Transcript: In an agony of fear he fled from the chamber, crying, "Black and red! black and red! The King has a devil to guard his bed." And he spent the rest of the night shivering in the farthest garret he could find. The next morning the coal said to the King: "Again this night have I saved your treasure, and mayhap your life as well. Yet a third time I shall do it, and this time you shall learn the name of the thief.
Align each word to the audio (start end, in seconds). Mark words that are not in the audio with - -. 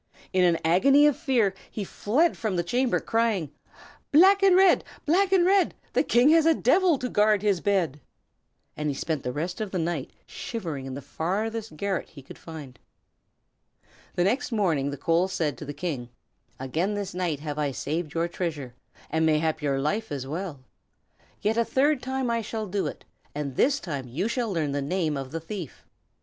In 0.33 0.43
an 0.43 0.57
agony 0.65 1.05
of 1.05 1.15
fear 1.15 1.53
he 1.69 1.83
fled 1.83 2.35
from 2.35 2.55
the 2.55 2.63
chamber, 2.63 2.99
crying, 2.99 3.51
"Black 4.11 4.41
and 4.41 4.55
red! 4.55 4.83
black 5.05 5.31
and 5.31 5.45
red! 5.45 5.75
The 5.93 6.01
King 6.01 6.29
has 6.29 6.47
a 6.47 6.55
devil 6.55 6.97
to 6.97 7.07
guard 7.07 7.43
his 7.43 7.61
bed." 7.61 8.01
And 8.75 8.89
he 8.89 8.95
spent 8.95 9.21
the 9.21 9.31
rest 9.31 9.61
of 9.61 9.69
the 9.69 9.77
night 9.77 10.09
shivering 10.25 10.87
in 10.87 10.95
the 10.95 11.03
farthest 11.03 11.77
garret 11.77 12.09
he 12.09 12.23
could 12.23 12.39
find. 12.39 12.79
The 14.15 14.23
next 14.23 14.51
morning 14.51 14.89
the 14.89 14.97
coal 14.97 15.27
said 15.27 15.55
to 15.59 15.65
the 15.65 15.71
King: 15.71 16.09
"Again 16.59 16.95
this 16.95 17.13
night 17.13 17.39
have 17.41 17.59
I 17.59 17.69
saved 17.69 18.15
your 18.15 18.27
treasure, 18.27 18.73
and 19.11 19.23
mayhap 19.23 19.61
your 19.61 19.79
life 19.79 20.11
as 20.11 20.25
well. 20.25 20.61
Yet 21.43 21.57
a 21.57 21.63
third 21.63 22.01
time 22.01 22.31
I 22.31 22.41
shall 22.41 22.65
do 22.65 22.87
it, 22.87 23.05
and 23.35 23.55
this 23.55 23.79
time 23.79 24.07
you 24.07 24.27
shall 24.27 24.51
learn 24.51 24.71
the 24.71 24.81
name 24.81 25.15
of 25.15 25.29
the 25.29 25.39
thief. 25.41 25.85